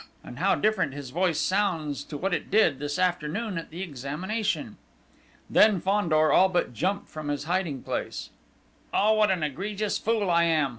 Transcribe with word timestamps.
And 0.23 0.39
how 0.39 0.55
different 0.55 0.95
his 0.95 1.11
voice 1.11 1.39
sounds 1.39 2.03
to 2.05 2.17
what 2.17 2.33
it 2.33 2.49
did, 2.49 2.79
this 2.79 2.97
afternoon, 2.97 3.59
at 3.59 3.69
the 3.69 3.83
examination!" 3.83 4.77
Then 5.47 5.79
Fandor 5.79 6.31
all 6.31 6.49
but 6.49 6.73
jumped 6.73 7.07
from 7.07 7.27
his 7.27 7.43
hiding 7.43 7.83
place. 7.83 8.31
"Oh! 8.91 9.13
What 9.13 9.29
an 9.29 9.43
egregious 9.43 9.99
fool 9.99 10.31
I 10.31 10.45
am! 10.45 10.69